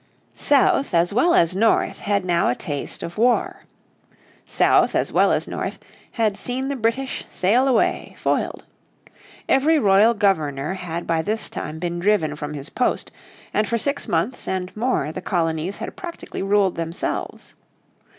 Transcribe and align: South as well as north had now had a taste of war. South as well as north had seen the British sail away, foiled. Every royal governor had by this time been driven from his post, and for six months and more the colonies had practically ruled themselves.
South 0.33 0.95
as 0.95 1.13
well 1.13 1.35
as 1.35 1.55
north 1.55 1.99
had 1.99 2.25
now 2.25 2.47
had 2.47 2.55
a 2.55 2.57
taste 2.59 3.03
of 3.03 3.19
war. 3.19 3.65
South 4.47 4.95
as 4.95 5.11
well 5.13 5.31
as 5.31 5.47
north 5.47 5.77
had 6.13 6.35
seen 6.35 6.69
the 6.69 6.75
British 6.75 7.23
sail 7.29 7.67
away, 7.67 8.15
foiled. 8.17 8.65
Every 9.47 9.77
royal 9.77 10.15
governor 10.15 10.73
had 10.73 11.05
by 11.05 11.21
this 11.21 11.51
time 11.51 11.77
been 11.77 11.99
driven 11.99 12.35
from 12.35 12.55
his 12.55 12.71
post, 12.71 13.11
and 13.53 13.67
for 13.67 13.77
six 13.77 14.07
months 14.07 14.47
and 14.47 14.75
more 14.75 15.11
the 15.11 15.21
colonies 15.21 15.77
had 15.77 15.95
practically 15.95 16.41
ruled 16.41 16.77
themselves. 16.77 17.53